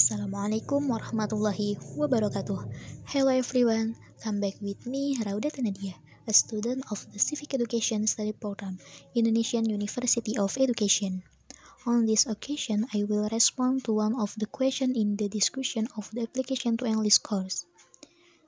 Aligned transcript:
Assalamualaikum 0.00 0.88
warahmatullahi 0.88 1.76
wabarakatuh. 1.92 2.56
Hello 3.12 3.28
everyone, 3.36 3.92
come 4.24 4.40
back 4.40 4.56
with 4.64 4.88
me 4.88 5.12
Rauda 5.20 5.52
Nadia, 5.60 5.92
a 6.24 6.32
student 6.32 6.80
of 6.88 7.04
the 7.12 7.20
Civic 7.20 7.52
Education 7.52 8.08
Study 8.08 8.32
Program, 8.32 8.80
Indonesian 9.12 9.68
University 9.68 10.40
of 10.40 10.56
Education. 10.56 11.20
On 11.84 12.08
this 12.08 12.24
occasion, 12.24 12.88
I 12.96 13.04
will 13.04 13.28
respond 13.28 13.84
to 13.84 14.00
one 14.00 14.16
of 14.16 14.32
the 14.40 14.48
questions 14.48 14.96
in 14.96 15.20
the 15.20 15.28
discussion 15.28 15.84
of 16.00 16.08
the 16.16 16.24
application 16.24 16.80
to 16.80 16.88
English 16.88 17.20
course. 17.20 17.68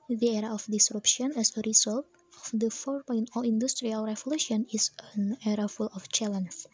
The 0.09 0.33
era 0.33 0.49
of 0.49 0.65
disruption 0.65 1.37
as 1.37 1.53
a 1.53 1.61
result 1.61 2.09
of 2.37 2.51
the 2.59 2.69
4.0 2.69 3.45
industrial 3.45 4.05
revolution 4.05 4.65
is 4.73 4.91
an 5.13 5.37
era 5.45 5.67
full 5.67 5.87
of 5.95 6.09
challenges. 6.09 6.67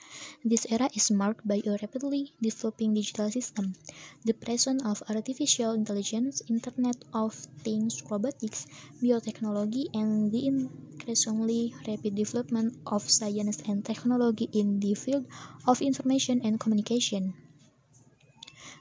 This 0.43 0.65
era 0.69 0.89
is 0.93 1.11
marked 1.11 1.47
by 1.47 1.61
a 1.65 1.77
rapidly 1.81 2.33
developing 2.41 2.93
digital 2.93 3.31
system, 3.31 3.75
the 4.25 4.33
presence 4.33 4.83
of 4.85 5.03
artificial 5.09 5.71
intelligence, 5.71 6.41
Internet 6.49 7.03
of 7.13 7.33
Things, 7.63 8.03
robotics, 8.09 8.67
biotechnology, 9.01 9.85
and 9.93 10.31
the 10.31 10.47
increasingly 10.47 11.73
rapid 11.87 12.15
development 12.15 12.77
of 12.85 13.09
science 13.09 13.61
and 13.67 13.85
technology 13.85 14.49
in 14.53 14.79
the 14.79 14.93
field 14.93 15.25
of 15.67 15.81
information 15.81 16.41
and 16.43 16.59
communication. 16.59 17.33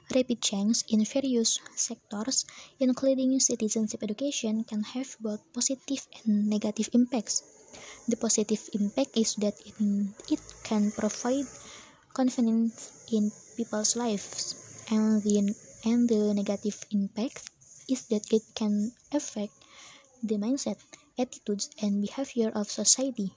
Rapid 0.09 0.41
change 0.41 0.83
in 0.89 1.05
various 1.05 1.59
sectors, 1.75 2.43
including 2.79 3.39
citizenship 3.39 4.01
education, 4.01 4.63
can 4.63 4.81
have 4.81 5.15
both 5.19 5.39
positive 5.53 6.07
and 6.25 6.49
negative 6.49 6.89
impacts. 6.93 7.43
The 8.07 8.17
positive 8.17 8.69
impact 8.73 9.15
is 9.15 9.35
that 9.35 9.53
it, 9.61 9.75
it 10.27 10.41
can 10.63 10.89
provide 10.91 11.45
confidence 12.11 13.05
in 13.11 13.31
people's 13.55 13.95
lives, 13.95 14.83
and 14.89 15.21
the, 15.21 15.53
and 15.85 16.09
the 16.09 16.33
negative 16.33 16.83
impact 16.89 17.47
is 17.87 18.07
that 18.07 18.33
it 18.33 18.41
can 18.55 18.91
affect 19.13 19.53
the 20.23 20.37
mindset, 20.37 20.77
attitudes, 21.19 21.69
and 21.83 22.01
behavior 22.01 22.49
of 22.49 22.71
society, 22.71 23.35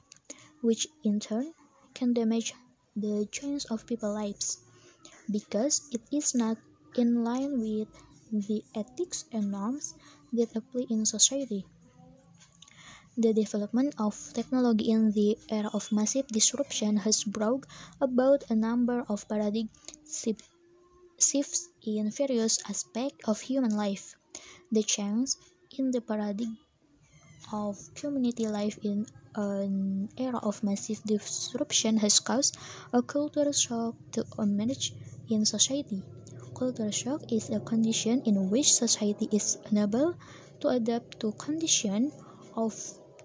which 0.63 0.87
in 1.05 1.21
turn 1.21 1.53
can 1.93 2.15
damage 2.15 2.55
the 2.97 3.29
choice 3.31 3.67
of 3.67 3.85
people's 3.87 4.15
lives 4.17 4.59
because 5.31 5.89
it 5.93 6.03
is 6.11 6.35
not 6.35 6.57
in 6.97 7.25
line 7.25 7.61
with 7.61 7.89
the 8.33 8.65
ethics 8.75 9.25
and 9.33 9.51
norms 9.51 9.95
that 10.33 10.57
apply 10.57 10.87
in 10.89 11.05
society. 11.05 11.67
The 13.17 13.35
development 13.35 13.95
of 13.99 14.17
technology 14.33 14.91
in 14.91 15.13
the 15.13 15.37
era 15.51 15.69
of 15.75 15.93
massive 15.93 16.27
disruption 16.29 16.97
has 16.97 17.25
brought 17.25 17.67
about 18.01 18.45
a 18.49 18.55
number 18.55 19.05
of 19.09 19.29
paradigm 19.29 19.69
shifts 20.09 21.69
in 21.85 22.11
various 22.11 22.59
aspects 22.69 23.29
of 23.29 23.41
human 23.41 23.77
life. 23.77 24.17
The 24.73 24.83
change 24.83 25.37
in 25.79 25.91
the 25.91 26.01
paradigm 26.01 26.57
of 27.53 27.77
community 27.95 28.49
life 28.49 28.79
in 28.83 29.07
an 29.35 30.09
era 30.17 30.39
of 30.39 30.63
massive 30.63 31.03
disruption 31.05 31.99
has 31.99 32.19
caused 32.19 32.57
a 32.95 33.03
cultural 33.03 33.53
shock 33.53 33.95
to 34.13 34.25
emerge 34.39 34.95
in 35.33 35.45
society. 35.45 36.03
Culture 36.55 36.93
shock 36.93 37.21
is 37.33 37.51
a 37.51 37.61
condition 37.61 38.23
in 38.25 38.51
which 38.51 38.73
society 38.73 39.29
is 39.33 39.59
unable 39.71 40.15
to 40.61 40.69
adapt 40.69 41.19
to 41.21 41.33
conditions 41.33 42.13
of 42.55 42.73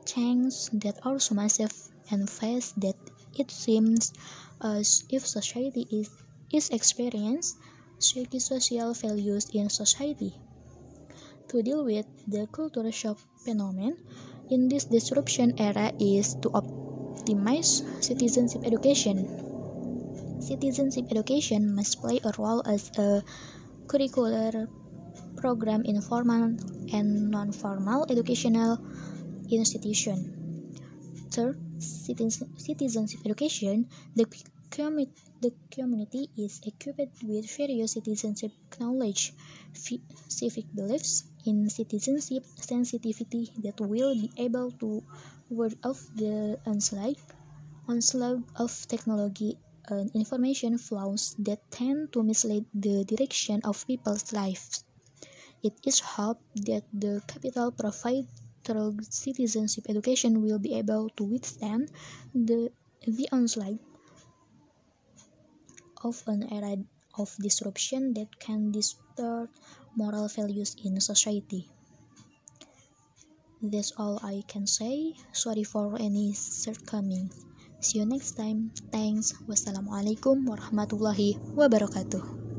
change 0.05 0.71
that 0.71 0.97
are 1.03 1.19
so 1.19 1.35
massive 1.35 1.71
and 2.09 2.29
fast 2.29 2.79
that 2.79 2.95
it 3.37 3.51
seems 3.51 4.13
as 4.61 5.03
if 5.09 5.27
society 5.27 5.85
is, 5.91 6.09
is 6.51 6.69
experiencing 6.69 7.59
social 8.39 8.93
values 8.93 9.49
in 9.53 9.69
society. 9.69 10.33
To 11.49 11.61
deal 11.61 11.83
with 11.85 12.05
the 12.27 12.47
culture 12.47 12.91
shock 12.91 13.19
phenomenon 13.43 13.97
in 14.49 14.69
this 14.69 14.85
disruption 14.85 15.53
era 15.57 15.91
is 15.99 16.35
to 16.41 16.49
optimize 16.49 17.83
citizenship 18.03 18.63
education. 18.65 19.46
Citizenship 20.39 21.05
education 21.11 21.73
must 21.75 21.99
play 21.99 22.19
a 22.23 22.31
role 22.37 22.61
as 22.65 22.91
a 22.97 23.23
curricular 23.87 24.67
program 25.35 25.83
in 25.83 26.01
formal 26.01 26.55
and 26.93 27.31
non-formal 27.31 28.05
educational 28.09 28.77
institution. 29.49 30.17
Third, 31.31 31.57
citizenship 31.79 33.19
education, 33.25 33.89
the, 34.15 34.25
commu 34.69 35.07
the 35.41 35.51
community 35.69 36.29
is 36.37 36.61
equipped 36.65 37.23
with 37.23 37.45
various 37.57 37.93
citizenship 37.93 38.51
knowledge, 38.79 39.33
civic 39.73 40.65
beliefs 40.73 41.25
in 41.45 41.69
citizenship 41.69 42.43
sensitivity 42.55 43.51
that 43.63 43.79
will 43.79 44.13
be 44.13 44.31
able 44.37 44.71
to 44.71 45.03
ward 45.49 45.75
off 45.83 46.01
the 46.15 46.57
onslaught, 46.65 47.17
onslaught 47.87 48.43
of 48.57 48.71
technology 48.87 49.57
and 49.89 50.11
information 50.13 50.77
flows 50.77 51.35
that 51.39 51.59
tend 51.71 52.11
to 52.13 52.23
mislead 52.23 52.65
the 52.73 53.03
direction 53.05 53.61
of 53.63 53.85
people's 53.87 54.33
lives. 54.33 54.83
It 55.63 55.73
is 55.85 55.99
hoped 55.99 56.43
that 56.67 56.83
the 56.93 57.21
capital 57.27 57.71
provided 57.71 58.27
through 58.63 58.99
citizenship 59.09 59.85
education 59.89 60.41
will 60.41 60.59
be 60.59 60.75
able 60.75 61.09
to 61.17 61.23
withstand 61.23 61.89
the, 62.35 62.71
the 63.07 63.27
onslaught 63.31 63.79
of 66.03 66.21
an 66.27 66.43
era 66.51 66.75
of 67.17 67.35
disruption 67.39 68.13
that 68.13 68.39
can 68.39 68.71
distort 68.71 69.49
moral 69.95 70.27
values 70.27 70.75
in 70.83 71.01
society. 71.01 71.69
That's 73.61 73.91
all 73.97 74.19
I 74.21 74.43
can 74.47 74.67
say. 74.67 75.15
Sorry 75.33 75.63
for 75.63 75.97
any 75.99 76.33
shortcomings. 76.33 77.46
See 77.85 77.97
you 77.99 78.05
next 78.05 78.33
time. 78.37 78.59
Thanks. 78.93 79.33
Wassalamualaikum 79.49 80.45
warahmatullahi 80.45 81.41
wabarakatuh. 81.57 82.46